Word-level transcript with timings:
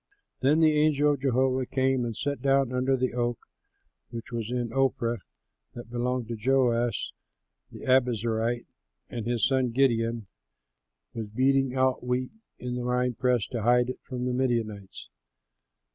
Then 0.39 0.61
the 0.61 0.73
angel 0.79 1.11
of 1.13 1.21
Jehovah 1.21 1.67
came 1.67 2.05
and 2.05 2.17
sat 2.17 2.41
down 2.41 2.73
under 2.73 2.97
the 2.97 3.13
oak 3.13 3.37
which 4.09 4.31
was 4.31 4.49
in 4.49 4.71
Ophrah 4.73 5.19
that 5.75 5.91
belonged 5.91 6.27
to 6.29 6.35
Joash 6.43 7.11
the 7.71 7.81
Abiezerite; 7.81 8.65
and 9.11 9.27
his 9.27 9.45
son, 9.47 9.69
Gideon, 9.69 10.25
was 11.13 11.27
beating 11.27 11.75
out 11.75 12.03
wheat 12.03 12.31
in 12.57 12.73
the 12.73 12.83
wine 12.83 13.13
press 13.13 13.45
to 13.49 13.61
hide 13.61 13.91
it 13.91 13.99
from 14.01 14.25
the 14.25 14.33
Midianites. 14.33 15.09